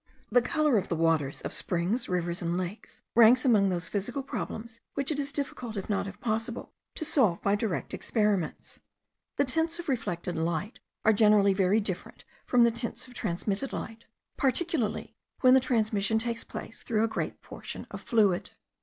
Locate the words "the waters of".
0.87-1.53